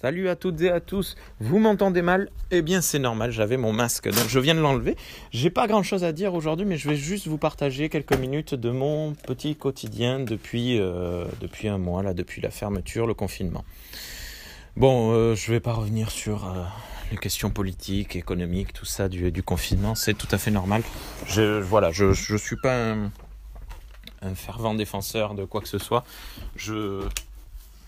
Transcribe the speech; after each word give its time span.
Salut 0.00 0.30
à 0.30 0.36
toutes 0.36 0.60
et 0.62 0.70
à 0.70 0.80
tous. 0.80 1.16
Vous 1.38 1.58
m'entendez 1.58 2.00
mal? 2.00 2.30
Eh 2.50 2.62
bien, 2.62 2.80
c'est 2.80 2.98
normal, 2.98 3.30
j'avais 3.30 3.58
mon 3.58 3.74
masque, 3.74 4.08
donc 4.08 4.26
je 4.26 4.40
viens 4.40 4.54
de 4.54 4.60
l'enlever. 4.60 4.96
J'ai 5.32 5.50
pas 5.50 5.66
grand 5.66 5.82
chose 5.82 6.02
à 6.02 6.12
dire 6.12 6.32
aujourd'hui, 6.32 6.64
mais 6.64 6.78
je 6.78 6.88
vais 6.88 6.96
juste 6.96 7.26
vous 7.26 7.36
partager 7.36 7.90
quelques 7.90 8.16
minutes 8.16 8.54
de 8.54 8.70
mon 8.70 9.12
petit 9.12 9.54
quotidien 9.54 10.18
depuis, 10.18 10.80
euh, 10.80 11.26
un 11.64 11.78
mois, 11.78 12.02
là, 12.02 12.14
depuis 12.14 12.40
la 12.40 12.50
fermeture, 12.50 13.06
le 13.06 13.12
confinement. 13.12 13.66
Bon, 14.76 15.12
euh, 15.12 15.34
je 15.34 15.52
vais 15.52 15.60
pas 15.60 15.74
revenir 15.74 16.10
sur 16.10 16.46
euh, 16.46 16.64
les 17.10 17.18
questions 17.18 17.50
politiques, 17.50 18.16
économiques, 18.16 18.72
tout 18.72 18.86
ça 18.86 19.10
du, 19.10 19.42
confinement, 19.42 19.94
c'est 19.94 20.14
tout 20.14 20.28
à 20.30 20.38
fait 20.38 20.50
normal. 20.50 20.82
Je, 21.26 21.60
voilà, 21.60 21.92
je, 21.92 22.14
je 22.14 22.36
suis 22.36 22.56
pas 22.56 22.74
un, 22.74 23.10
un 24.22 24.34
fervent 24.34 24.72
défenseur 24.72 25.34
de 25.34 25.44
quoi 25.44 25.60
que 25.60 25.68
ce 25.68 25.78
soit. 25.78 26.02
Je, 26.56 27.06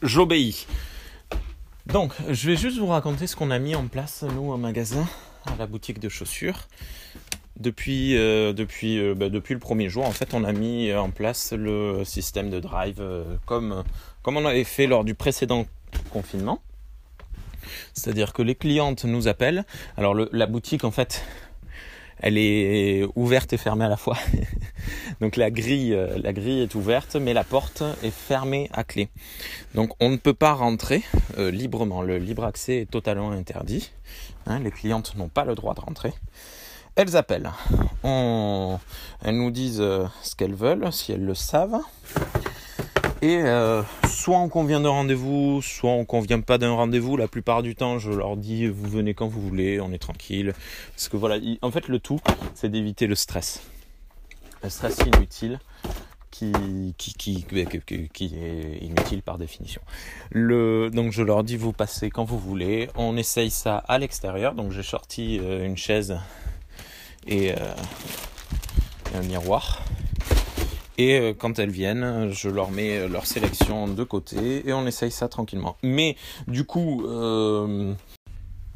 j'obéis. 0.02 0.66
Donc, 1.86 2.14
je 2.30 2.48
vais 2.48 2.56
juste 2.56 2.78
vous 2.78 2.86
raconter 2.86 3.26
ce 3.26 3.36
qu'on 3.36 3.50
a 3.50 3.58
mis 3.58 3.74
en 3.74 3.86
place, 3.86 4.22
nous, 4.22 4.50
au 4.50 4.56
magasin, 4.56 5.06
à 5.44 5.54
la 5.56 5.66
boutique 5.66 6.00
de 6.00 6.08
chaussures. 6.08 6.66
Depuis, 7.58 8.16
euh, 8.16 8.54
euh, 8.56 9.14
bah, 9.14 9.28
depuis 9.28 9.52
le 9.52 9.60
premier 9.60 9.90
jour, 9.90 10.06
en 10.06 10.10
fait, 10.10 10.32
on 10.32 10.44
a 10.44 10.52
mis 10.52 10.92
en 10.94 11.10
place 11.10 11.52
le 11.52 12.02
système 12.04 12.48
de 12.48 12.58
drive 12.58 13.00
euh, 13.00 13.36
comme, 13.44 13.84
comme 14.22 14.38
on 14.38 14.46
avait 14.46 14.64
fait 14.64 14.86
lors 14.86 15.04
du 15.04 15.14
précédent 15.14 15.66
confinement. 16.10 16.62
C'est-à-dire 17.92 18.32
que 18.32 18.42
les 18.42 18.54
clientes 18.54 19.04
nous 19.04 19.28
appellent. 19.28 19.64
Alors, 19.98 20.14
la 20.14 20.46
boutique, 20.46 20.84
en 20.84 20.90
fait, 20.90 21.22
elle 22.18 22.38
est 22.38 23.04
ouverte 23.16 23.52
et 23.52 23.56
fermée 23.56 23.84
à 23.84 23.88
la 23.88 23.96
fois. 23.96 24.16
Donc 25.20 25.36
la 25.36 25.50
grille, 25.50 25.94
euh, 25.94 26.18
la 26.22 26.32
grille 26.32 26.62
est 26.62 26.74
ouverte, 26.74 27.16
mais 27.16 27.32
la 27.32 27.44
porte 27.44 27.82
est 28.02 28.10
fermée 28.10 28.68
à 28.72 28.84
clé. 28.84 29.08
Donc 29.74 29.92
on 30.00 30.10
ne 30.10 30.16
peut 30.16 30.34
pas 30.34 30.52
rentrer 30.52 31.02
euh, 31.38 31.50
librement. 31.50 32.02
Le 32.02 32.18
libre 32.18 32.44
accès 32.44 32.82
est 32.82 32.90
totalement 32.90 33.30
interdit. 33.30 33.90
Hein, 34.46 34.60
les 34.60 34.70
clientes 34.70 35.16
n'ont 35.16 35.28
pas 35.28 35.44
le 35.44 35.54
droit 35.54 35.74
de 35.74 35.80
rentrer. 35.80 36.12
Elles 36.96 37.16
appellent. 37.16 37.50
Elles 38.04 39.36
nous 39.36 39.50
disent 39.50 39.80
euh, 39.80 40.06
ce 40.22 40.36
qu'elles 40.36 40.54
veulent, 40.54 40.92
si 40.92 41.12
elles 41.12 41.24
le 41.24 41.34
savent. 41.34 41.80
Et 43.24 43.38
euh, 43.38 43.82
soit 44.06 44.36
on 44.36 44.50
convient 44.50 44.80
d'un 44.80 44.90
rendez-vous, 44.90 45.62
soit 45.62 45.92
on 45.92 46.04
convient 46.04 46.42
pas 46.42 46.58
d'un 46.58 46.72
rendez-vous. 46.72 47.16
La 47.16 47.26
plupart 47.26 47.62
du 47.62 47.74
temps, 47.74 47.98
je 47.98 48.12
leur 48.12 48.36
dis 48.36 48.66
vous 48.66 48.86
venez 48.86 49.14
quand 49.14 49.28
vous 49.28 49.40
voulez, 49.40 49.80
on 49.80 49.92
est 49.92 49.98
tranquille. 49.98 50.52
Parce 50.94 51.08
que 51.08 51.16
voilà, 51.16 51.42
en 51.62 51.70
fait, 51.70 51.88
le 51.88 52.00
tout, 52.00 52.20
c'est 52.54 52.68
d'éviter 52.68 53.06
le 53.06 53.14
stress. 53.14 53.62
Le 54.62 54.68
stress 54.68 54.98
inutile 55.06 55.58
qui, 56.30 56.52
est 58.34 58.84
inutile 58.84 59.22
par 59.22 59.38
définition. 59.38 59.80
Donc 60.34 61.12
je 61.12 61.22
leur 61.22 61.44
dis 61.44 61.56
vous 61.56 61.72
passez 61.72 62.10
quand 62.10 62.24
vous 62.24 62.38
voulez. 62.38 62.90
On 62.94 63.16
essaye 63.16 63.48
ça 63.48 63.78
à 63.88 63.98
l'extérieur. 63.98 64.52
Donc 64.54 64.70
j'ai 64.70 64.82
sorti 64.82 65.40
euh, 65.42 65.64
une 65.64 65.78
chaise 65.78 66.18
et, 67.26 67.52
euh, 67.52 67.74
et 69.14 69.16
un 69.16 69.22
miroir. 69.22 69.82
Et 70.96 71.18
euh, 71.18 71.34
quand 71.36 71.58
elles 71.58 71.70
viennent, 71.70 72.30
je 72.32 72.48
leur 72.48 72.70
mets 72.70 72.98
euh, 72.98 73.08
leur 73.08 73.26
sélection 73.26 73.88
de 73.88 74.04
côté 74.04 74.68
et 74.68 74.72
on 74.72 74.86
essaye 74.86 75.10
ça 75.10 75.28
tranquillement. 75.28 75.76
Mais 75.82 76.16
du 76.46 76.64
coup, 76.64 77.04
euh, 77.06 77.94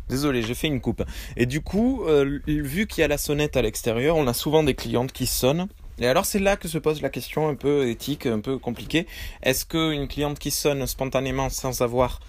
désolé, 0.09 0.43
j'ai 0.43 0.55
fait 0.55 0.67
une 0.67 0.81
coupe. 0.81 1.05
Et 1.37 1.47
du 1.47 1.61
coup, 1.61 2.05
vu 2.47 2.87
qu'il 2.87 3.03
y 3.03 3.05
a 3.05 3.09
la 3.09 3.19
sonnette 3.19 3.57
à 3.57 3.63
l'extérieur, 3.63 4.17
on 4.17 4.27
a 4.27 4.35
souvent 4.35 4.63
des 4.63 4.75
clientes 4.75 5.13
qui 5.13 5.27
sonnent. 5.27 5.69
Et 6.01 6.07
alors 6.07 6.25
c'est 6.25 6.39
là 6.39 6.57
que 6.57 6.69
se 6.69 6.79
pose 6.79 7.03
la 7.03 7.09
question 7.09 7.49
un 7.49 7.57
peu 7.57 7.89
éthique, 7.89 8.27
un 8.27 8.39
peu 8.39 8.59
compliquée. 8.59 9.07
Est-ce 9.43 9.65
qu'une 9.67 10.07
cliente 10.07 10.39
qui 10.39 10.53
sonne 10.53 10.87
spontanément 10.87 11.51
sans 11.51 11.83
avoir 11.83 12.21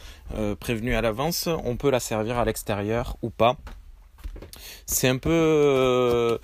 prévenu 0.59 0.95
à 0.95 1.01
l'avance, 1.01 1.47
on 1.63 1.77
peut 1.77 1.91
la 1.91 1.99
servir 1.99 2.39
à 2.39 2.45
l'extérieur 2.45 3.17
ou 3.21 3.29
pas? 3.29 3.57
C'est 4.85 5.07
un 5.07 5.17
peu... 5.17 5.29
Euh, 5.31 6.37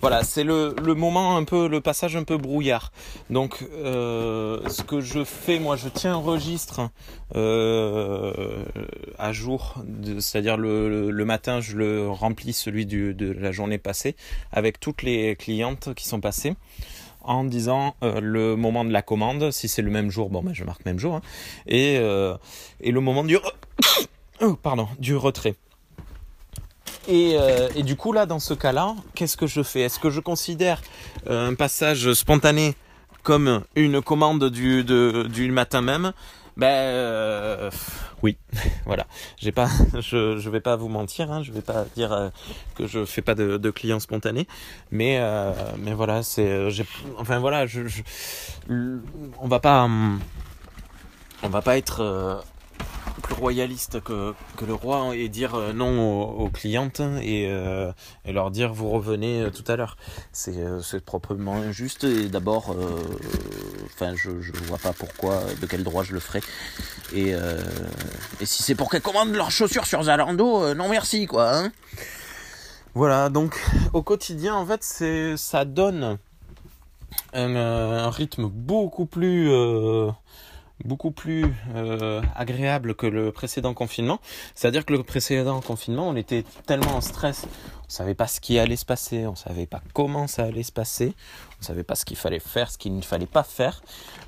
voilà, 0.00 0.22
c'est 0.22 0.44
le, 0.44 0.74
moment 0.94 1.36
un 1.36 1.42
peu, 1.42 1.66
le 1.66 1.80
passage 1.80 2.14
un 2.14 2.22
peu 2.22 2.36
brouillard. 2.36 2.92
Donc, 3.30 3.66
euh, 3.72 4.60
ce 4.68 4.82
que 4.82 5.00
je 5.00 5.24
fais, 5.24 5.58
moi, 5.58 5.74
je 5.74 5.88
tiens 5.88 6.14
un 6.14 6.18
registre 6.18 6.90
euh, 7.34 8.64
à 9.18 9.32
jour, 9.32 9.74
c'est-à-dire 10.20 10.56
le, 10.56 11.24
matin, 11.24 11.60
je 11.60 11.76
le 11.76 12.08
remplis 12.08 12.52
celui 12.52 12.86
de 12.86 13.32
la 13.32 13.50
journée 13.50 13.78
passée 13.78 14.14
avec 14.52 14.78
toutes 14.78 15.02
les 15.02 15.34
clientes 15.34 15.92
qui 15.94 16.06
sont 16.06 16.20
passées 16.20 16.54
en 17.22 17.44
disant 17.44 17.96
le 18.00 18.54
moment 18.54 18.84
de 18.84 18.92
la 18.92 19.02
commande, 19.02 19.50
si 19.50 19.68
c'est 19.68 19.82
le 19.82 19.90
même 19.90 20.10
jour, 20.10 20.30
bon 20.30 20.42
ben 20.42 20.54
je 20.54 20.64
marque 20.64 20.86
même 20.86 20.98
jour, 20.98 21.16
hein, 21.16 21.22
et, 21.66 21.98
le 21.98 23.00
moment 23.00 23.24
du, 23.24 23.36
oh, 24.40 24.54
pardon, 24.54 24.88
du 24.98 25.16
retrait. 25.16 25.56
Et, 27.08 27.38
euh, 27.38 27.68
et 27.74 27.82
du 27.82 27.96
coup, 27.96 28.12
là, 28.12 28.26
dans 28.26 28.38
ce 28.38 28.52
cas-là, 28.52 28.94
qu'est-ce 29.14 29.38
que 29.38 29.46
je 29.46 29.62
fais? 29.62 29.80
Est-ce 29.80 29.98
que 29.98 30.10
je 30.10 30.20
considère 30.20 30.82
euh, 31.26 31.48
un 31.48 31.54
passage 31.54 32.12
spontané 32.12 32.76
comme 33.22 33.62
une 33.74 34.02
commande 34.02 34.50
du, 34.50 35.50
matin 35.50 35.80
même? 35.80 36.12
Ben 36.58 36.66
euh, 36.66 37.70
oui, 38.22 38.36
voilà. 38.84 39.06
J'ai 39.38 39.52
pas, 39.52 39.70
je, 40.00 40.36
je 40.36 40.50
vais 40.50 40.60
pas 40.60 40.76
vous 40.76 40.88
mentir, 40.88 41.32
hein, 41.32 41.42
je 41.42 41.50
vais 41.50 41.62
pas 41.62 41.86
dire 41.96 42.30
que 42.74 42.86
je 42.86 43.06
fais 43.06 43.22
pas 43.22 43.34
de, 43.34 43.56
de 43.56 43.70
clients 43.70 44.00
spontanés, 44.00 44.46
mais 44.90 45.18
mais 45.78 45.94
voilà, 45.94 46.22
c'est, 46.22 46.68
enfin 47.16 47.38
voilà, 47.38 47.64
on 48.68 49.48
va 49.48 49.60
pas, 49.60 49.84
hum, 49.84 50.20
on 51.42 51.48
va 51.48 51.62
pas 51.62 51.78
être 51.78 52.44
plus 53.22 53.34
royaliste 53.34 54.00
que, 54.00 54.34
que 54.56 54.64
le 54.64 54.74
roi 54.74 55.14
et 55.14 55.28
dire 55.28 55.54
euh, 55.54 55.72
non 55.72 56.22
aux, 56.22 56.48
clientes 56.50 57.00
et, 57.20 57.46
euh, 57.48 57.92
et 58.24 58.32
leur 58.32 58.50
dire 58.50 58.72
vous 58.72 58.88
revenez 58.90 59.42
euh, 59.42 59.50
tout 59.50 59.64
à 59.70 59.76
l'heure. 59.76 59.96
C'est 60.32 61.04
proprement 61.04 61.56
injuste 61.56 62.04
et 62.04 62.28
d'abord, 62.28 62.74
enfin 63.86 64.14
je, 64.16 64.30
vois 64.66 64.78
pas 64.78 64.92
pourquoi, 64.92 65.42
de 65.60 65.66
quel 65.66 65.84
droit 65.84 66.04
je 66.04 66.12
le 66.12 66.20
ferais. 66.20 66.40
Et, 67.12 67.30
et 67.30 68.46
si 68.46 68.62
c'est 68.62 68.74
pour 68.74 68.90
qu'elles 68.90 69.02
commandent 69.02 69.34
leurs 69.34 69.50
chaussures 69.50 69.86
sur 69.86 70.02
Zalando, 70.04 70.74
non 70.74 70.88
merci 70.88 71.26
quoi. 71.26 71.56
Hein 71.56 71.72
voilà, 72.94 73.28
donc 73.28 73.60
au 73.92 74.02
quotidien 74.02 74.54
en 74.54 74.66
fait 74.66 75.36
ça 75.36 75.64
donne 75.64 76.18
un, 77.32 78.10
rythme 78.10 78.46
beaucoup 78.46 79.06
plus 79.06 79.50
beaucoup 80.84 81.10
plus 81.10 81.46
euh, 81.74 82.22
agréable 82.34 82.94
que 82.94 83.06
le 83.06 83.32
précédent 83.32 83.74
confinement. 83.74 84.20
C'est-à-dire 84.54 84.84
que 84.84 84.92
le 84.92 85.02
précédent 85.02 85.60
confinement, 85.60 86.08
on 86.08 86.16
était 86.16 86.44
tellement 86.66 86.96
en 86.96 87.00
stress, 87.00 87.46
on 87.86 87.90
savait 87.90 88.14
pas 88.14 88.26
ce 88.26 88.40
qui 88.40 88.58
allait 88.58 88.76
se 88.76 88.84
passer, 88.84 89.26
on 89.26 89.34
savait 89.34 89.66
pas 89.66 89.82
comment 89.92 90.26
ça 90.26 90.44
allait 90.44 90.62
se 90.62 90.72
passer, 90.72 91.14
on 91.60 91.64
savait 91.64 91.82
pas 91.82 91.94
ce 91.94 92.04
qu'il 92.04 92.16
fallait 92.16 92.40
faire, 92.40 92.70
ce 92.70 92.78
qu'il 92.78 92.96
ne 92.96 93.02
fallait 93.02 93.26
pas 93.26 93.42
faire. 93.42 93.82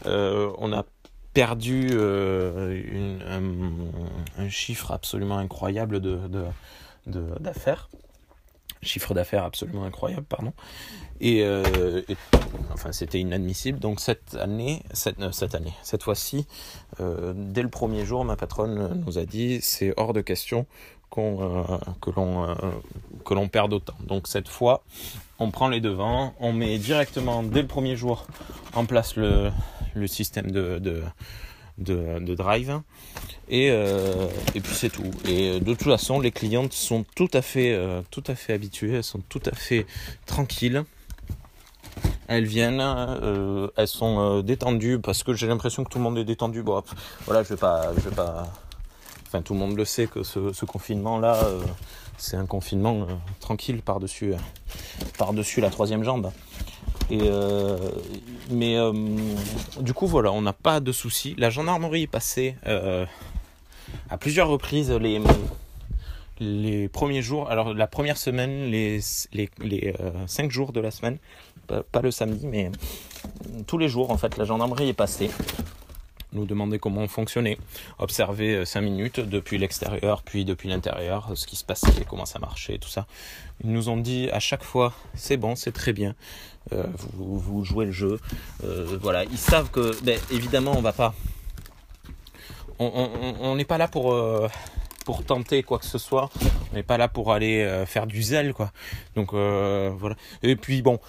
Euh, 0.06 0.50
on 0.58 0.72
a 0.72 0.84
perdu 1.32 1.90
euh, 1.92 3.18
un, 4.38 4.48
chiffre 4.48 4.90
absolument 4.90 5.38
incroyable 5.38 6.00
d'affaires. 7.06 7.88
Chiffre 8.82 9.14
d'affaires 9.14 9.44
absolument 9.44 9.84
incroyable, 9.84 10.26
pardon. 10.28 10.52
Et, 11.20 11.42
euh, 11.44 12.02
et- 12.08 12.16
enfin, 12.72 12.92
c'était 12.92 13.20
inadmissible. 13.20 13.78
Donc 13.78 14.00
cette 14.00 14.34
année, 14.36 14.82
cette, 14.92 15.20
euh, 15.20 15.32
cette 15.32 15.54
année, 15.54 15.74
cette 15.82 16.02
fois-ci, 16.02 16.46
euh, 17.00 17.32
dès 17.36 17.62
le 17.62 17.68
premier 17.68 18.04
jour, 18.06 18.24
ma 18.24 18.36
patronne 18.36 19.02
nous 19.06 19.18
a 19.18 19.24
dit 19.24 19.60
c'est 19.62 19.92
hors 19.96 20.12
de 20.12 20.20
question 20.20 20.66
qu'on 21.10 21.80
que 22.00 22.10
l'on 22.10 22.56
que 23.24 23.34
l'on 23.34 23.48
perde 23.48 23.72
autant. 23.72 23.96
Donc 24.06 24.28
cette 24.28 24.48
fois, 24.48 24.84
on 25.40 25.50
prend 25.50 25.68
les 25.68 25.80
devants, 25.80 26.34
on 26.38 26.52
met 26.52 26.78
directement 26.78 27.42
dès 27.42 27.62
le 27.62 27.66
premier 27.66 27.96
jour 27.96 28.26
en 28.74 28.86
place 28.86 29.16
le, 29.16 29.50
système 30.06 30.52
de 30.52 31.02
de, 31.80 32.18
de 32.18 32.34
drive. 32.34 32.80
Et, 33.48 33.70
euh, 33.70 34.28
et 34.54 34.60
puis 34.60 34.74
c'est 34.74 34.90
tout. 34.90 35.10
Et 35.26 35.58
de 35.60 35.74
toute 35.74 35.82
façon 35.82 36.20
les 36.20 36.30
clientes 36.30 36.72
sont 36.72 37.04
tout 37.16 37.30
à 37.32 37.42
fait 37.42 37.72
euh, 37.72 38.02
tout 38.10 38.24
à 38.26 38.34
fait 38.34 38.52
habituées. 38.52 38.94
Elles 38.94 39.04
sont 39.04 39.22
tout 39.28 39.42
à 39.46 39.54
fait 39.54 39.86
tranquilles. 40.26 40.84
Elles 42.28 42.44
viennent 42.44 42.80
euh, 42.80 43.68
elles 43.76 43.88
sont 43.88 44.20
euh, 44.20 44.42
détendues 44.42 45.00
parce 45.00 45.24
que 45.24 45.34
j'ai 45.34 45.48
l'impression 45.48 45.82
que 45.82 45.90
tout 45.90 45.98
le 45.98 46.04
monde 46.04 46.18
est 46.18 46.24
détendu. 46.24 46.62
Bon 46.62 46.82
voilà 47.26 47.42
je 47.42 47.48
vais 47.48 47.56
pas 47.56 47.92
je 47.96 48.08
vais 48.08 48.14
pas 48.14 48.46
enfin 49.26 49.42
tout 49.42 49.54
le 49.54 49.58
monde 49.58 49.76
le 49.76 49.84
sait 49.84 50.06
que 50.06 50.22
ce, 50.22 50.52
ce 50.52 50.64
confinement 50.64 51.18
là 51.18 51.36
c'est 52.20 52.36
un 52.36 52.46
confinement 52.46 53.06
euh, 53.08 53.14
tranquille 53.40 53.80
par 53.82 53.98
dessus 53.98 54.34
par 55.18 55.32
dessus 55.32 55.60
la 55.60 55.70
troisième 55.70 56.04
jambe 56.04 56.30
euh, 57.22 57.76
mais 58.50 58.76
euh, 58.76 58.92
du 59.80 59.92
coup 59.92 60.06
voilà, 60.06 60.32
on 60.32 60.42
n'a 60.42 60.52
pas 60.52 60.80
de 60.80 60.92
soucis. 60.92 61.34
La 61.38 61.50
gendarmerie 61.50 62.02
est 62.02 62.06
passée 62.06 62.56
euh, 62.66 63.04
à 64.08 64.18
plusieurs 64.18 64.48
reprises 64.48 64.90
les 64.90 65.20
les 66.38 66.88
premiers 66.88 67.22
jours. 67.22 67.50
Alors 67.50 67.74
la 67.74 67.86
première 67.86 68.16
semaine, 68.16 68.70
les 68.70 69.00
les, 69.32 69.50
les 69.60 69.94
cinq 70.26 70.50
jours 70.50 70.72
de 70.72 70.80
la 70.80 70.90
semaine, 70.90 71.18
pas, 71.66 71.82
pas 71.82 72.00
le 72.00 72.10
samedi, 72.10 72.46
mais 72.46 72.70
tous 73.66 73.78
les 73.78 73.88
jours 73.88 74.10
en 74.10 74.16
fait, 74.16 74.36
la 74.36 74.44
gendarmerie 74.44 74.88
est 74.88 74.94
passée 74.94 75.30
nous 76.32 76.44
demander 76.44 76.78
comment 76.78 77.02
on 77.02 77.08
fonctionnait, 77.08 77.58
observer 77.98 78.64
5 78.64 78.80
minutes 78.80 79.20
depuis 79.20 79.58
l'extérieur, 79.58 80.22
puis 80.22 80.44
depuis 80.44 80.68
l'intérieur, 80.68 81.30
ce 81.34 81.46
qui 81.46 81.56
se 81.56 81.64
passait, 81.64 82.04
comment 82.08 82.26
ça 82.26 82.38
marchait, 82.38 82.78
tout 82.78 82.88
ça. 82.88 83.06
Ils 83.64 83.72
nous 83.72 83.88
ont 83.88 83.96
dit 83.96 84.28
à 84.30 84.40
chaque 84.40 84.62
fois, 84.64 84.92
c'est 85.14 85.36
bon, 85.36 85.56
c'est 85.56 85.72
très 85.72 85.92
bien, 85.92 86.14
vous, 86.70 87.38
vous, 87.38 87.64
jouez 87.64 87.86
le 87.86 87.92
jeu. 87.92 88.20
voilà, 89.00 89.24
ils 89.24 89.38
savent 89.38 89.70
que, 89.70 90.02
ben, 90.02 90.18
évidemment, 90.30 90.72
on 90.76 90.82
va 90.82 90.92
pas 90.92 91.14
on 92.78 93.54
n'est 93.56 93.66
pas 93.66 93.76
là 93.76 93.88
pour 93.88 94.48
tenter 95.24 95.62
quoi 95.62 95.78
que 95.78 95.86
ce 95.86 95.98
soit. 95.98 96.30
On 96.72 96.76
n'est 96.76 96.82
pas 96.82 96.96
là 96.96 97.08
pour 97.08 97.32
aller 97.32 97.62
euh, 97.62 97.86
faire 97.86 98.06
du 98.06 98.22
zèle, 98.22 98.54
quoi. 98.54 98.70
Donc 99.16 99.32
euh, 99.32 99.90
voilà. 99.96 100.16
Et 100.42 100.56
puis 100.56 100.82
bon, 100.82 101.00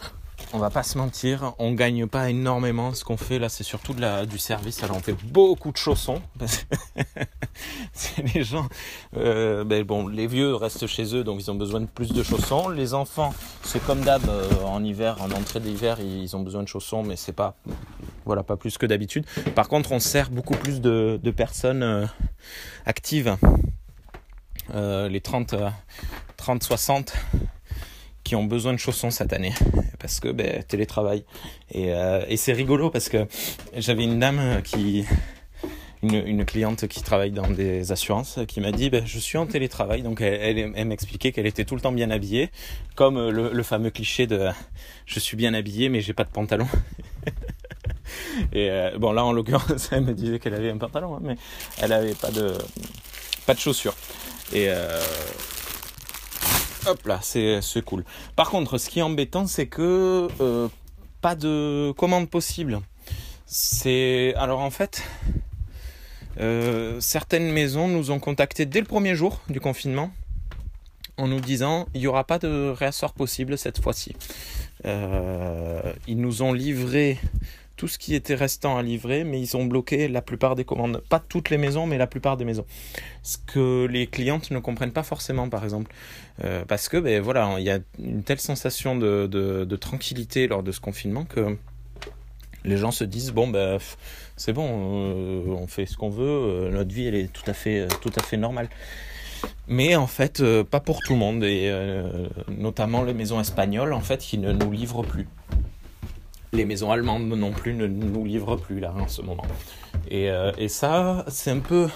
on 0.53 0.57
va 0.57 0.69
pas 0.69 0.83
se 0.83 0.97
mentir, 0.97 1.53
on 1.59 1.73
gagne 1.73 2.07
pas 2.07 2.29
énormément. 2.29 2.93
Ce 2.93 3.03
qu'on 3.03 3.17
fait 3.17 3.39
là, 3.39 3.49
c'est 3.49 3.63
surtout 3.63 3.93
du 3.93 4.37
service. 4.37 4.83
Alors 4.83 4.97
on 4.97 4.99
fait 4.99 5.15
beaucoup 5.25 5.71
de 5.71 5.77
chaussons. 5.77 6.21
les 8.33 8.43
gens, 8.43 8.67
euh, 9.17 9.63
ben 9.63 9.83
bon, 9.83 10.07
les 10.07 10.27
vieux 10.27 10.55
restent 10.55 10.87
chez 10.87 11.15
eux, 11.15 11.23
donc 11.23 11.39
ils 11.41 11.49
ont 11.51 11.55
besoin 11.55 11.81
de 11.81 11.85
plus 11.85 12.11
de 12.11 12.23
chaussons. 12.23 12.69
Les 12.69 12.93
enfants, 12.93 13.33
c'est 13.63 13.83
comme 13.85 14.01
d'hab 14.01 14.23
en 14.65 14.83
hiver, 14.83 15.17
en 15.21 15.31
entrée 15.31 15.59
d'hiver, 15.59 15.99
ils 15.99 16.35
ont 16.35 16.41
besoin 16.41 16.63
de 16.63 16.67
chaussons, 16.67 17.03
mais 17.03 17.15
c'est 17.15 17.33
pas, 17.33 17.55
voilà, 18.25 18.43
pas 18.43 18.57
plus 18.57 18.77
que 18.77 18.85
d'habitude. 18.85 19.25
Par 19.55 19.67
contre, 19.67 19.91
on 19.91 19.99
sert 19.99 20.29
beaucoup 20.29 20.55
plus 20.55 20.81
de, 20.81 21.19
personnes 21.35 22.09
actives 22.85 23.37
euh, 24.73 25.07
les 25.07 25.21
30, 25.21 25.55
30, 26.37 26.63
60 26.63 27.13
qui 28.23 28.35
ont 28.35 28.43
besoin 28.43 28.73
de 28.73 28.77
chaussons 28.77 29.11
cette 29.11 29.33
année 29.33 29.53
parce 30.01 30.19
que 30.19 30.29
ben, 30.29 30.63
télétravail. 30.63 31.23
Et, 31.71 31.93
euh, 31.93 32.25
et 32.27 32.37
c'est 32.37 32.53
rigolo 32.53 32.89
parce 32.89 33.09
que 33.09 33.27
j'avais 33.77 34.03
une 34.03 34.19
dame 34.19 34.61
qui 34.63 35.05
une, 36.03 36.45
cliente 36.45 36.87
qui 36.87 37.03
travaille 37.03 37.31
dans 37.31 37.49
des 37.49 37.91
assurances 37.91 38.39
qui 38.47 38.59
m'a 38.59 38.71
dit 38.71 38.89
ben, 38.89 39.05
je 39.05 39.19
suis 39.19 39.37
en 39.37 39.45
télétravail. 39.45 40.01
Donc 40.01 40.21
elle, 40.21 40.73
elle, 40.75 40.87
m'expliquait 40.87 41.31
qu'elle 41.31 41.45
était 41.45 41.65
tout 41.65 41.75
le 41.75 41.81
temps 41.81 41.91
bien 41.91 42.09
habillée. 42.09 42.49
Comme 42.95 43.29
le, 43.29 43.51
le, 43.53 43.63
fameux 43.63 43.91
cliché 43.91 44.27
de 44.27 44.49
je 45.05 45.19
suis 45.19 45.37
bien 45.37 45.53
habillée 45.53 45.89
mais 45.89 46.01
j'ai 46.01 46.13
pas 46.13 46.23
de 46.23 46.31
pantalon. 46.31 46.67
Et 48.53 48.69
euh, 48.69 48.97
bon 48.97 49.11
là 49.11 49.23
en 49.23 49.31
l'occurrence 49.31 49.89
elle 49.91 50.01
me 50.01 50.13
disait 50.13 50.39
qu'elle 50.39 50.53
avait 50.53 50.69
un 50.69 50.77
pantalon 50.77 51.15
hein, 51.15 51.19
mais 51.21 51.35
elle 51.81 51.93
avait 51.93 52.15
pas 52.15 52.31
de 52.31 52.53
pas 53.45 53.53
de 53.53 53.59
chaussures. 53.59 53.95
Et 54.53 54.65
euh, 54.69 54.99
hop 56.87 57.05
là, 57.05 57.19
c'est 57.21 57.61
cool. 57.85 58.03
Par 58.35 58.49
contre, 58.49 58.77
ce 58.77 58.89
qui 58.89 58.99
est 58.99 59.03
embêtant, 59.03 59.47
c'est 59.47 59.67
que 59.67 60.27
euh, 60.39 60.67
pas 61.21 61.35
de 61.35 61.93
commande 61.97 62.29
possible. 62.29 62.81
C'est 63.45 64.33
alors 64.37 64.59
en 64.59 64.71
fait, 64.71 65.03
euh, 66.39 66.99
certaines 66.99 67.51
maisons 67.51 67.87
nous 67.87 68.11
ont 68.11 68.19
contactés 68.19 68.65
dès 68.65 68.79
le 68.79 68.85
premier 68.85 69.15
jour 69.15 69.41
du 69.49 69.59
confinement 69.59 70.11
en 71.17 71.27
nous 71.27 71.41
disant 71.41 71.87
il 71.93 72.01
n'y 72.01 72.07
aura 72.07 72.23
pas 72.23 72.39
de 72.39 72.69
réassort 72.69 73.13
possible 73.13 73.57
cette 73.57 73.81
fois-ci. 73.81 74.15
ils 74.85 76.17
nous 76.17 76.41
ont 76.41 76.53
livré 76.53 77.19
tout 77.81 77.87
ce 77.87 77.97
qui 77.97 78.13
était 78.13 78.35
restant 78.35 78.77
à 78.77 78.83
livrer, 78.83 79.23
mais 79.23 79.41
ils 79.41 79.57
ont 79.57 79.65
bloqué 79.65 80.07
la 80.07 80.21
plupart 80.21 80.53
des 80.53 80.63
commandes. 80.63 81.01
Pas 81.09 81.17
toutes 81.17 81.49
les 81.49 81.57
maisons, 81.57 81.87
mais 81.87 81.97
la 81.97 82.05
plupart 82.05 82.37
des 82.37 82.45
maisons. 82.45 82.67
Ce 83.23 83.39
que 83.39 83.87
les 83.87 84.05
clientes 84.05 84.51
ne 84.51 84.59
comprennent 84.59 84.91
pas 84.91 85.01
forcément, 85.01 85.49
par 85.49 85.63
exemple. 85.63 85.91
Euh, 86.43 86.63
parce 86.63 86.89
que, 86.89 86.97
ben 86.97 87.19
voilà, 87.23 87.55
il 87.57 87.63
y 87.63 87.71
a 87.71 87.79
une 87.97 88.21
telle 88.21 88.39
sensation 88.39 88.95
de, 88.95 89.77
tranquillité 89.77 90.47
lors 90.47 90.61
de 90.61 90.71
ce 90.71 90.79
confinement 90.79 91.25
que 91.25 91.57
les 92.65 92.77
gens 92.77 92.91
se 92.91 93.03
disent 93.03 93.31
bon 93.31 93.47
ben 93.47 93.79
c'est 94.37 94.53
bon 94.53 94.67
euh, 94.69 95.41
on 95.47 95.65
fait 95.65 95.87
ce 95.87 95.97
qu'on 95.97 96.11
veut 96.11 96.23
euh, 96.23 96.69
notre 96.69 96.93
vie 96.93 97.07
elle 97.07 97.15
est 97.15 97.33
tout 97.33 97.41
à 97.47 97.53
fait 97.53 97.87
tout 98.01 98.11
à 98.15 98.21
fait 98.21 98.37
normale 98.37 98.69
mais 99.67 99.95
en 99.95 100.05
fait 100.05 100.43
pas 100.69 100.79
pour 100.79 100.99
tout 100.99 101.13
le 101.13 101.19
monde 101.19 101.43
et 101.43 101.73
notamment 102.47 103.01
les 103.01 103.15
maisons 103.15 103.39
espagnoles 103.39 103.93
en 103.93 104.01
fait 104.01 104.19
qui 104.19 104.37
ne 104.37 104.51
nous 104.51 104.71
livrent 104.71 105.01
plus 105.01 105.27
les 106.53 106.65
maisons 106.65 106.91
allemandes 106.91 107.27
non 107.27 107.51
plus 107.51 107.73
ne 107.73 107.87
nous 107.87 108.25
livrent 108.25 108.57
plus 108.57 108.79
là 108.79 108.93
en 108.97 109.07
ce 109.07 109.21
moment. 109.21 109.45
Et, 110.09 110.29
euh, 110.29 110.51
et 110.57 110.67
ça, 110.67 111.25
c'est 111.29 111.51
un 111.51 111.59
peu 111.59 111.87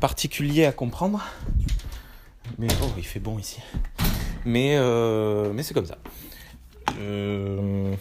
particulier 0.00 0.66
à 0.66 0.72
comprendre. 0.72 1.24
Mais 2.58 2.68
oh, 2.82 2.90
il 2.96 3.04
fait 3.04 3.20
bon 3.20 3.38
ici. 3.38 3.60
Mais, 4.44 4.76
euh, 4.76 5.52
mais 5.52 5.62
c'est 5.62 5.74
comme 5.74 5.86
ça. 5.86 5.98
Euh, 7.00 7.94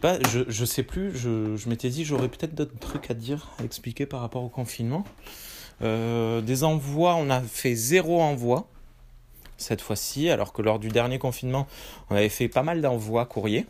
pas, 0.00 0.18
je, 0.30 0.40
je 0.48 0.64
sais 0.64 0.82
plus, 0.82 1.16
je, 1.16 1.56
je 1.56 1.68
m'étais 1.68 1.90
dit 1.90 2.04
j'aurais 2.04 2.28
peut-être 2.28 2.54
d'autres 2.54 2.78
trucs 2.78 3.10
à 3.10 3.14
dire, 3.14 3.50
à 3.58 3.64
expliquer 3.64 4.06
par 4.06 4.20
rapport 4.20 4.42
au 4.42 4.48
confinement. 4.48 5.04
des 5.80 6.64
envois, 6.64 7.14
on 7.16 7.28
a 7.30 7.42
fait 7.42 7.74
zéro 7.74 8.20
envoi 8.22 8.68
cette 9.58 9.80
fois-ci, 9.80 10.28
alors 10.30 10.52
que 10.52 10.62
lors 10.62 10.78
du 10.78 10.88
dernier 10.88 11.18
confinement, 11.18 11.66
on 12.10 12.16
avait 12.16 12.28
fait 12.28 12.48
pas 12.48 12.62
mal 12.62 12.80
d'envois 12.80 13.26
courriers. 13.26 13.66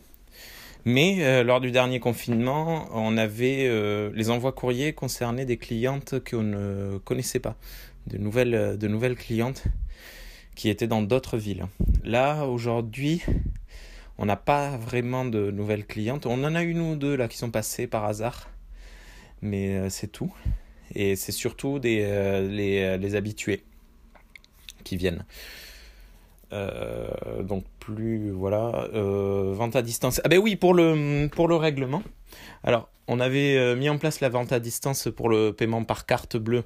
Mais 0.85 1.17
euh, 1.19 1.43
lors 1.43 1.59
du 1.59 1.71
dernier 1.71 1.99
confinement, 1.99 2.87
on 2.93 3.17
avait 3.17 3.67
euh, 3.67 4.09
les 4.13 4.29
envois 4.29 4.53
courriers 4.53 4.93
concernaient 4.93 5.43
des 5.43 5.57
clientes 5.57 6.15
qu'on 6.23 6.43
ne 6.43 6.97
connaissait 6.99 7.41
pas, 7.41 7.57
de 8.07 8.17
nouvelles, 8.17 8.55
euh, 8.55 8.77
de 8.77 8.87
nouvelles 8.87 9.17
clientes 9.17 9.65
qui 10.55 10.69
étaient 10.69 10.87
dans 10.87 11.01
d'autres 11.01 11.37
villes. 11.37 11.65
Là, 12.05 12.45
aujourd'hui, 12.45 13.21
on 14.17 14.25
n'a 14.25 14.37
pas 14.37 14.77
vraiment 14.77 15.25
de 15.25 15.51
nouvelles 15.51 15.85
clientes. 15.85 16.25
On 16.25 16.41
en 16.45 16.55
a 16.55 16.63
une 16.63 16.79
ou 16.79 16.95
deux 16.95 17.17
là 17.17 17.27
qui 17.27 17.37
sont 17.37 17.51
passées 17.51 17.87
par 17.87 18.05
hasard, 18.05 18.49
mais 19.41 19.89
c'est 19.89 20.11
tout. 20.11 20.33
Et 20.95 21.17
c'est 21.17 21.33
surtout 21.33 21.79
des, 21.79 21.97
les, 22.49 22.97
les 22.97 23.15
habitués 23.15 23.61
qui 24.85 24.95
viennent. 24.95 25.25
Euh, 26.53 27.43
donc 27.43 27.65
plus 27.77 28.31
voilà 28.31 28.87
euh, 28.93 29.51
vente 29.53 29.75
à 29.75 29.81
distance. 29.81 30.21
Ah 30.23 30.29
ben 30.29 30.39
oui 30.39 30.55
pour 30.55 30.73
le 30.73 31.27
pour 31.27 31.47
le 31.49 31.55
règlement. 31.55 32.01
Alors 32.63 32.87
on 33.09 33.19
avait 33.19 33.57
euh, 33.57 33.75
mis 33.75 33.89
en 33.89 33.97
place 33.97 34.21
la 34.21 34.29
vente 34.29 34.53
à 34.53 34.59
distance 34.59 35.09
pour 35.13 35.27
le 35.27 35.51
paiement 35.51 35.83
par 35.83 36.05
carte 36.05 36.37
bleue 36.37 36.63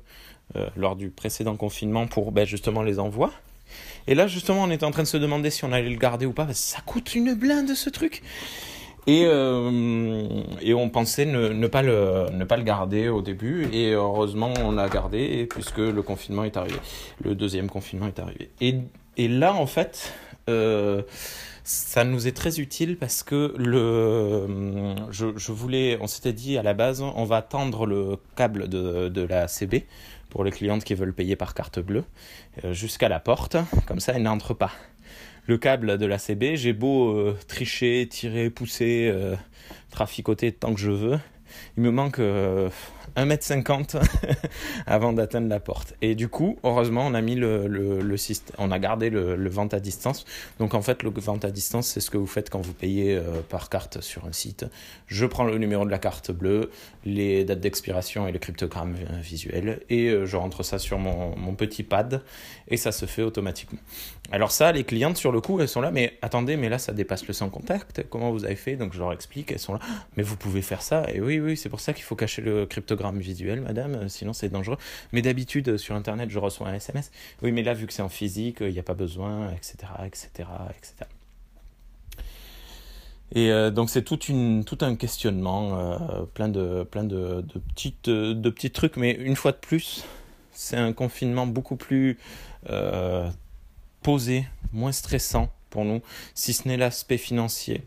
lors 0.75 0.97
du 0.97 1.09
précédent 1.09 1.55
confinement 1.55 2.07
pour 2.07 2.33
ben, 2.33 2.45
justement 2.45 2.83
les 2.83 2.99
envois. 2.99 3.31
Et 4.05 4.15
là 4.15 4.27
justement 4.27 4.63
on 4.63 4.69
était 4.69 4.83
en 4.83 4.91
train 4.91 5.03
de 5.03 5.07
se 5.07 5.17
demander 5.17 5.49
si 5.49 5.63
on 5.63 5.71
allait 5.71 5.89
le 5.89 5.97
garder 5.97 6.25
ou 6.25 6.33
pas 6.33 6.53
ça 6.53 6.81
coûte 6.85 7.15
une 7.15 7.33
blinde 7.33 7.73
ce 7.73 7.89
truc. 7.89 8.21
Et, 9.07 9.21
et 9.23 10.73
on 10.75 10.89
pensait 10.89 11.25
ne, 11.25 11.47
ne, 11.49 11.67
pas 11.67 11.81
le, 11.81 12.27
ne 12.33 12.43
pas 12.43 12.57
le 12.57 12.63
garder 12.63 13.07
au 13.07 13.23
début. 13.23 13.67
Et 13.73 13.93
heureusement, 13.93 14.53
on 14.63 14.73
l'a 14.73 14.89
gardé 14.89 15.47
puisque 15.47 15.79
le 15.79 16.03
confinement 16.03 16.43
est 16.43 16.55
arrivé. 16.55 16.77
Le 17.23 17.33
deuxième 17.33 17.67
confinement 17.67 18.05
est 18.05 18.19
arrivé. 18.19 18.51
Et 18.61 18.75
et 19.17 19.27
là, 19.27 19.53
en 19.53 19.65
fait, 19.65 20.13
euh, 20.49 21.03
ça 21.63 22.03
nous 22.03 22.27
est 22.27 22.31
très 22.35 22.59
utile 22.59 22.97
parce 22.97 23.23
que 23.23 23.53
le, 23.57 24.95
je, 25.11 25.51
voulais, 25.51 25.97
on 26.01 26.07
s'était 26.07 26.33
dit 26.33 26.57
à 26.57 26.63
la 26.63 26.73
base, 26.73 27.01
on 27.01 27.25
va 27.25 27.41
tendre 27.41 27.85
le 27.85 28.17
câble 28.35 28.67
de, 28.67 29.21
la 29.21 29.47
CB 29.47 29.85
pour 30.29 30.43
les 30.43 30.51
clientes 30.51 30.83
qui 30.83 30.95
veulent 30.95 31.13
payer 31.13 31.35
par 31.35 31.53
carte 31.53 31.79
bleue 31.79 32.05
euh, 32.63 32.73
jusqu'à 32.73 33.09
la 33.09 33.19
porte, 33.19 33.57
comme 33.85 33.99
ça 33.99 34.13
elle 34.15 34.23
n'entre 34.23 34.53
pas. 34.53 34.71
Le 35.47 35.57
câble 35.57 35.97
de 35.97 36.05
la 36.05 36.17
CB, 36.17 36.55
j'ai 36.55 36.71
beau 36.71 37.17
euh, 37.17 37.37
tricher, 37.47 38.07
tirer, 38.09 38.49
pousser, 38.49 39.13
traficoter 39.89 40.51
tant 40.51 40.73
que 40.73 40.79
je 40.79 40.91
veux, 40.91 41.19
il 41.75 41.83
me 41.83 41.91
manque 41.91 42.21
1m50 43.15 44.01
avant 44.85 45.13
d'atteindre 45.13 45.47
la 45.47 45.59
porte. 45.59 45.95
Et 46.01 46.15
du 46.15 46.27
coup, 46.27 46.57
heureusement, 46.63 47.05
on 47.05 47.13
a 47.13 47.21
mis 47.21 47.35
le, 47.35 48.17
système, 48.17 48.55
on 48.59 48.71
a 48.71 48.79
gardé 48.79 49.09
le, 49.09 49.49
vente 49.49 49.73
à 49.73 49.79
distance. 49.79 50.25
Donc 50.59 50.73
en 50.73 50.81
fait, 50.81 51.03
le 51.03 51.09
vente 51.09 51.45
à 51.45 51.51
distance, 51.51 51.87
c'est 51.87 51.99
ce 51.99 52.09
que 52.09 52.17
vous 52.17 52.27
faites 52.27 52.49
quand 52.49 52.61
vous 52.61 52.73
payez 52.73 53.15
euh, 53.15 53.41
par 53.47 53.69
carte 53.69 54.01
sur 54.01 54.25
un 54.25 54.31
site. 54.31 54.65
Je 55.07 55.25
prends 55.25 55.43
le 55.43 55.57
numéro 55.57 55.85
de 55.85 55.91
la 55.91 55.99
carte 55.99 56.31
bleue, 56.31 56.71
les 57.05 57.43
dates 57.43 57.59
d'expiration 57.59 58.27
et 58.27 58.31
le 58.31 58.39
cryptogramme 58.39 58.95
visuel, 59.21 59.81
et 59.89 60.07
euh, 60.07 60.25
je 60.25 60.37
rentre 60.37 60.63
ça 60.63 60.79
sur 60.79 60.99
mon, 60.99 61.35
mon 61.35 61.55
petit 61.55 61.83
pad, 61.83 62.21
et 62.67 62.77
ça 62.77 62.91
se 62.91 63.05
fait 63.05 63.23
automatiquement. 63.23 63.79
Alors 64.31 64.51
ça, 64.51 64.71
les 64.71 64.85
clientes 64.85 65.17
sur 65.17 65.33
le 65.33 65.41
coup, 65.41 65.59
elles 65.59 65.67
sont 65.67 65.81
là, 65.81 65.91
mais 65.91 66.17
attendez, 66.21 66.55
mais 66.55 66.69
là, 66.69 66.77
ça 66.77 66.93
dépasse 66.93 67.27
le 67.27 67.33
sans 67.33 67.49
contact. 67.49 68.05
Comment 68.09 68.31
vous 68.31 68.45
avez 68.45 68.55
fait? 68.55 68.77
Donc 68.77 68.93
je 68.93 68.99
leur 68.99 69.11
explique, 69.11 69.51
elles 69.51 69.59
sont 69.59 69.73
là, 69.73 69.79
mais 70.15 70.23
vous 70.23 70.37
pouvez 70.37 70.61
faire 70.61 70.81
ça. 70.81 71.03
Et 71.13 71.19
oui, 71.19 71.39
oui, 71.39 71.57
c'est 71.57 71.67
pour 71.67 71.81
ça 71.81 71.91
qu'il 71.91 72.03
faut 72.03 72.15
cacher 72.15 72.41
le 72.41 72.65
cryptogramme 72.65 72.90
visuel, 73.19 73.61
madame, 73.61 73.95
euh, 73.95 74.09
sinon 74.09 74.33
c'est 74.33 74.49
dangereux. 74.49 74.77
Mais 75.11 75.21
d'habitude, 75.21 75.69
euh, 75.69 75.77
sur 75.77 75.95
Internet, 75.95 76.29
je 76.29 76.39
reçois 76.39 76.67
un 76.67 76.73
SMS. 76.73 77.11
Oui, 77.41 77.51
mais 77.51 77.63
là, 77.63 77.73
vu 77.73 77.87
que 77.87 77.93
c'est 77.93 78.01
en 78.01 78.09
physique, 78.09 78.61
euh, 78.61 78.69
il 78.69 78.73
n'y 78.73 78.79
a 78.79 78.83
pas 78.83 78.93
besoin, 78.93 79.51
etc., 79.51 79.77
etc., 80.05 80.29
etc. 80.69 81.09
Et 83.33 83.49
donc 83.71 83.89
c'est 83.89 84.01
tout, 84.01 84.17
tout 84.17 84.77
un 84.81 84.95
questionnement, 84.97 86.27
plein, 86.33 86.49
de, 86.49 86.83
plein 86.83 87.05
de, 87.05 87.39
de, 87.39 87.59
petites, 87.59 88.09
de 88.09 88.49
petits 88.49 88.71
trucs, 88.71 88.97
mais 88.97 89.11
une 89.11 89.37
fois 89.37 89.53
de 89.53 89.57
plus, 89.57 90.03
c'est 90.51 90.75
un 90.75 90.91
confinement 90.91 91.47
beaucoup 91.47 91.77
plus 91.77 92.19
posé, 94.03 94.45
moins 94.73 94.91
stressant 94.91 95.49
pour 95.69 95.85
nous, 95.85 96.01
si 96.35 96.51
ce 96.51 96.67
n'est 96.67 96.75
l'aspect 96.75 97.17
financier. 97.17 97.85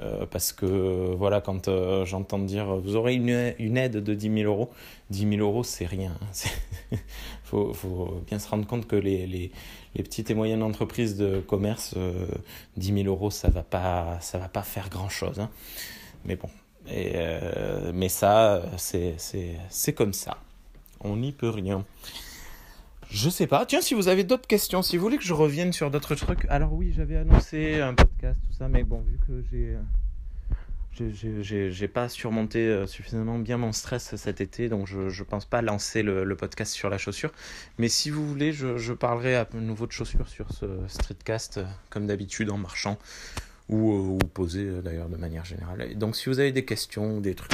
Euh, 0.00 0.26
parce 0.26 0.52
que 0.52 1.14
voilà, 1.14 1.40
quand 1.40 1.68
euh, 1.68 2.04
j'entends 2.04 2.38
dire 2.38 2.76
vous 2.76 2.96
aurez 2.96 3.14
une, 3.14 3.54
une, 3.58 3.76
aide 3.76 3.98
de 3.98 4.14
10 4.14 4.34
000 4.42 4.52
euros, 4.52 4.70
10 5.10 5.28
000 5.36 5.40
euros 5.40 5.62
c'est 5.62 5.86
rien. 5.86 6.18
Il 6.92 6.98
faut, 7.44 7.72
faut, 7.74 8.22
bien 8.26 8.38
se 8.38 8.48
rendre 8.48 8.66
compte 8.66 8.86
que 8.86 8.96
les, 8.96 9.26
les, 9.26 9.52
les 9.94 10.02
petites 10.02 10.30
et 10.30 10.34
moyennes 10.34 10.62
entreprises 10.62 11.16
de 11.16 11.40
commerce, 11.40 11.94
euh, 11.96 12.26
10 12.78 13.02
000 13.04 13.06
euros 13.06 13.30
ça 13.30 13.48
va 13.50 13.62
pas, 13.62 14.18
va 14.32 14.48
pas 14.48 14.62
faire 14.62 14.88
grand 14.88 15.08
chose. 15.08 15.40
Hein. 15.40 15.50
Mais 16.24 16.36
bon, 16.36 16.48
et, 16.88 17.12
euh, 17.16 17.92
mais 17.94 18.08
ça 18.08 18.62
c'est 18.78 19.92
comme 19.94 20.14
ça. 20.14 20.38
On 21.00 21.16
n'y 21.16 21.32
peut 21.32 21.50
rien. 21.50 21.84
Je 23.12 23.28
sais 23.28 23.46
pas. 23.46 23.66
Tiens, 23.66 23.82
si 23.82 23.92
vous 23.92 24.08
avez 24.08 24.24
d'autres 24.24 24.46
questions, 24.46 24.80
si 24.80 24.96
vous 24.96 25.02
voulez 25.02 25.18
que 25.18 25.24
je 25.24 25.34
revienne 25.34 25.74
sur 25.74 25.90
d'autres 25.90 26.14
trucs. 26.14 26.46
Alors 26.48 26.72
oui, 26.72 26.94
j'avais 26.96 27.16
annoncé 27.16 27.78
un 27.80 27.92
podcast, 27.92 28.38
tout 28.48 28.56
ça, 28.56 28.68
mais 28.68 28.84
bon, 28.84 29.02
vu 29.02 29.18
que 29.26 29.44
j'ai 29.50 29.76
j'ai 30.94 31.88
pas 31.88 32.08
surmonté 32.08 32.60
euh, 32.60 32.86
suffisamment 32.86 33.38
bien 33.38 33.58
mon 33.58 33.72
stress 33.72 34.16
cet 34.16 34.40
été, 34.40 34.70
donc 34.70 34.86
je, 34.86 35.22
pense 35.24 35.44
pas 35.44 35.60
lancer 35.60 36.02
le, 36.02 36.34
podcast 36.36 36.72
sur 36.72 36.88
la 36.88 36.96
chaussure. 36.96 37.32
Mais 37.76 37.88
si 37.88 38.08
vous 38.08 38.26
voulez, 38.26 38.52
je, 38.52 38.92
parlerai 38.94 39.36
à 39.36 39.46
nouveau 39.52 39.86
de 39.86 39.92
chaussures 39.92 40.28
sur 40.30 40.50
ce 40.50 40.66
streetcast, 40.88 41.58
euh, 41.58 41.64
comme 41.90 42.06
d'habitude, 42.06 42.50
en 42.50 42.56
marchant, 42.56 42.98
ou, 43.68 43.92
euh, 43.92 43.98
ou 43.98 44.18
posé 44.32 44.80
d'ailleurs 44.82 45.10
de 45.10 45.18
manière 45.18 45.44
générale. 45.44 45.98
Donc 45.98 46.16
si 46.16 46.30
vous 46.30 46.38
avez 46.38 46.52
des 46.52 46.64
questions 46.64 47.20
des 47.20 47.34
trucs 47.34 47.52